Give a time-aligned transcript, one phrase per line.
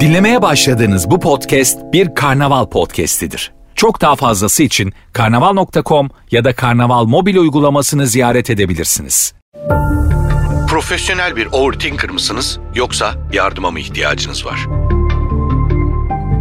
[0.00, 3.52] Dinlemeye başladığınız bu podcast bir karnaval podcastidir.
[3.74, 9.34] Çok daha fazlası için karnaval.com ya da karnaval mobil uygulamasını ziyaret edebilirsiniz.
[10.68, 14.66] Profesyonel bir overthinker mısınız yoksa yardıma mı ihtiyacınız var?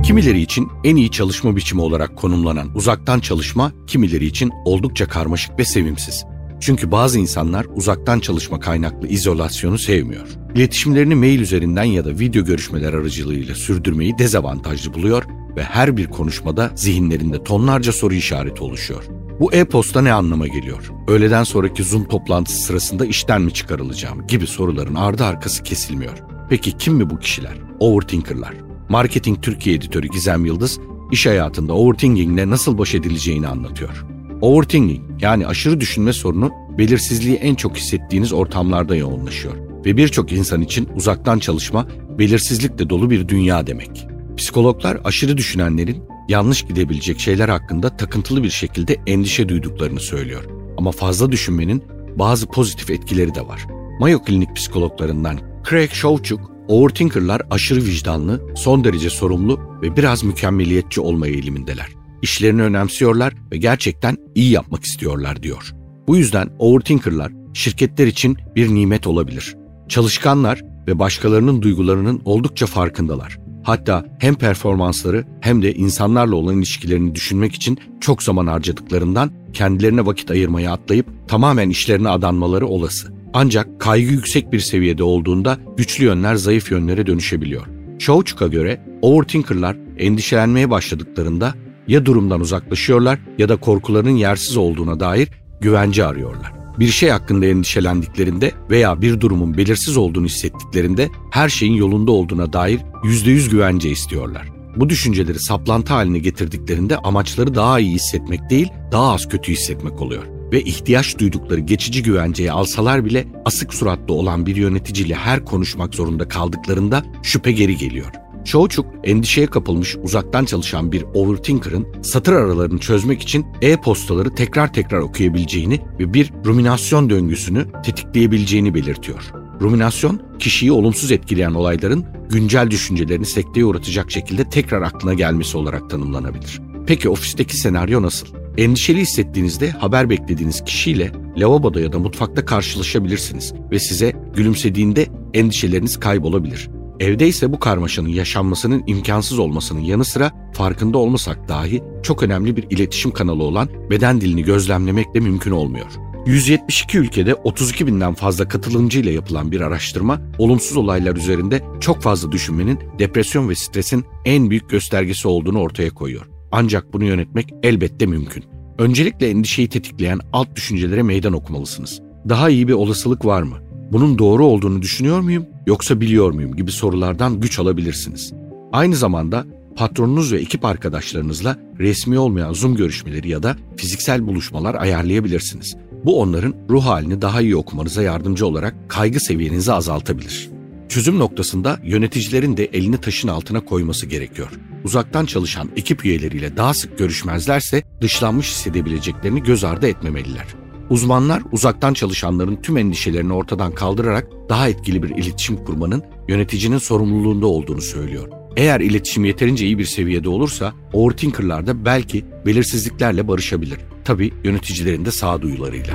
[0.04, 5.66] Kimileri için en iyi çalışma biçimi olarak konumlanan uzaktan çalışma, kimileri için oldukça karmaşık ve
[5.66, 6.26] sevimsiz.
[6.66, 10.28] Çünkü bazı insanlar uzaktan çalışma kaynaklı izolasyonu sevmiyor.
[10.56, 15.24] İletişimlerini mail üzerinden ya da video görüşmeler aracılığıyla sürdürmeyi dezavantajlı buluyor
[15.58, 19.04] ve her bir konuşmada zihinlerinde tonlarca soru işareti oluşuyor.
[19.40, 20.92] Bu e-posta ne anlama geliyor?
[21.08, 26.18] Öğleden sonraki Zoom toplantısı sırasında işten mi çıkarılacağım gibi soruların ardı arkası kesilmiyor.
[26.50, 27.58] Peki kim mi bu kişiler?
[27.80, 28.54] Overthinker'lar.
[28.90, 30.80] Marketing Türkiye editörü Gizem Yıldız,
[31.12, 34.06] iş hayatında overthinkingle nasıl baş edileceğini anlatıyor.
[34.42, 39.54] Overthinking yani aşırı düşünme sorunu belirsizliği en çok hissettiğiniz ortamlarda yoğunlaşıyor
[39.86, 41.88] ve birçok insan için uzaktan çalışma
[42.20, 44.08] belirsizlikle dolu bir dünya demek.
[44.38, 50.44] Psikologlar aşırı düşünenlerin yanlış gidebilecek şeyler hakkında takıntılı bir şekilde endişe duyduklarını söylüyor.
[50.78, 51.84] Ama fazla düşünmenin
[52.16, 53.66] bazı pozitif etkileri de var.
[54.00, 61.28] Mayo Klinik psikologlarından Craig Shawchuk, overthinkerlar aşırı vicdanlı, son derece sorumlu ve biraz mükemmeliyetçi olma
[61.28, 62.03] eğilimindeler.
[62.24, 65.72] İşlerini önemsiyorlar ve gerçekten iyi yapmak istiyorlar diyor.
[66.08, 69.56] Bu yüzden overthinkerlar şirketler için bir nimet olabilir.
[69.90, 73.40] Çalışkanlar ve başkalarının duygularının oldukça farkındalar.
[73.64, 80.32] Hatta hem performansları hem de insanlarla olan ilişkilerini düşünmek için çok zaman harcadıklarından kendilerine vakit
[80.32, 83.14] ayırmayı atlayıp tamamen işlerine adanmaları olası.
[83.34, 87.68] Ancak kaygı yüksek bir seviyede olduğunda güçlü yönler zayıf yönlere dönüşebiliyor.
[88.00, 91.54] Shawchuk'a göre overthinkerlar endişelenmeye başladıklarında
[91.88, 95.30] ya durumdan uzaklaşıyorlar ya da korkularının yersiz olduğuna dair
[95.62, 96.54] güvence arıyorlar.
[96.80, 102.80] Bir şey hakkında endişelendiklerinde veya bir durumun belirsiz olduğunu hissettiklerinde her şeyin yolunda olduğuna dair
[103.04, 104.48] %100 güvence istiyorlar.
[104.76, 110.24] Bu düşünceleri saplantı haline getirdiklerinde amaçları daha iyi hissetmek değil, daha az kötü hissetmek oluyor.
[110.52, 116.28] Ve ihtiyaç duydukları geçici güvenceyi alsalar bile asık suratlı olan bir yöneticiyle her konuşmak zorunda
[116.28, 118.23] kaldıklarında şüphe geri geliyor.
[118.46, 125.80] Çoğuçuk endişeye kapılmış uzaktan çalışan bir overthinker'ın satır aralarını çözmek için e-postaları tekrar tekrar okuyabileceğini
[126.00, 129.32] ve bir ruminasyon döngüsünü tetikleyebileceğini belirtiyor.
[129.62, 136.62] Ruminasyon, kişiyi olumsuz etkileyen olayların güncel düşüncelerini sekteye uğratacak şekilde tekrar aklına gelmesi olarak tanımlanabilir.
[136.88, 138.28] Peki ofisteki senaryo nasıl?
[138.58, 146.70] Endişeli hissettiğinizde haber beklediğiniz kişiyle lavaboda ya da mutfakta karşılaşabilirsiniz ve size gülümsediğinde endişeleriniz kaybolabilir.
[147.00, 152.66] Evde ise bu karmaşanın yaşanmasının imkansız olmasının yanı sıra farkında olmasak dahi çok önemli bir
[152.70, 155.92] iletişim kanalı olan beden dilini gözlemlemek de mümkün olmuyor.
[156.26, 162.32] 172 ülkede 32 binden fazla katılımcı ile yapılan bir araştırma, olumsuz olaylar üzerinde çok fazla
[162.32, 166.28] düşünmenin depresyon ve stresin en büyük göstergesi olduğunu ortaya koyuyor.
[166.52, 168.44] Ancak bunu yönetmek elbette mümkün.
[168.78, 172.02] Öncelikle endişeyi tetikleyen alt düşüncelere meydan okumalısınız.
[172.30, 173.58] Daha iyi bir olasılık var mı?
[173.92, 178.34] Bunun doğru olduğunu düşünüyor muyum yoksa biliyor muyum gibi sorulardan güç alabilirsiniz.
[178.72, 179.46] Aynı zamanda
[179.76, 185.76] patronunuz ve ekip arkadaşlarınızla resmi olmayan Zoom görüşmeleri ya da fiziksel buluşmalar ayarlayabilirsiniz.
[186.06, 190.50] Bu onların ruh halini daha iyi okumanıza yardımcı olarak kaygı seviyenizi azaltabilir.
[190.90, 194.50] Çözüm noktasında yöneticilerin de elini taşın altına koyması gerekiyor.
[194.84, 200.63] Uzaktan çalışan ekip üyeleriyle daha sık görüşmezlerse dışlanmış hissedebileceklerini göz ardı etmemeliler.
[200.94, 207.82] Uzmanlar uzaktan çalışanların tüm endişelerini ortadan kaldırarak daha etkili bir iletişim kurmanın yöneticinin sorumluluğunda olduğunu
[207.82, 208.30] söylüyor.
[208.58, 213.80] Eğer iletişim yeterince iyi bir seviyede olursa overthinkerlar da belki belirsizliklerle barışabilir.
[214.06, 215.94] Tabi yöneticilerin de sağduyularıyla.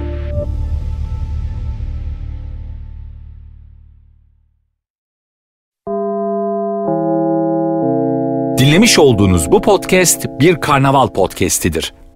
[8.59, 11.95] Dinlemiş olduğunuz bu podcast bir karnaval podcastidir.